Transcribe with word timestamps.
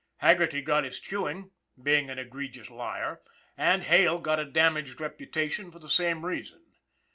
"Haggerty 0.27 0.63
got 0.63 0.83
his 0.83 0.99
chewing, 0.99 1.51
being 1.79 2.09
an 2.09 2.17
egregious 2.17 2.71
liar; 2.71 3.21
and 3.55 3.83
Hale 3.83 4.17
got 4.17 4.39
a 4.39 4.45
damaged 4.45 4.99
reputation 4.99 5.69
for 5.71 5.77
the 5.77 5.87
same 5.91 6.25
rea 6.25 6.41
son. 6.41 6.63